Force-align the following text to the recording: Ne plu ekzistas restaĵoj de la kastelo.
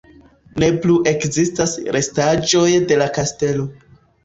Ne 0.63 0.69
plu 0.85 0.95
ekzistas 1.11 1.77
restaĵoj 1.97 2.65
de 2.91 3.01
la 3.05 3.13
kastelo. 3.21 3.71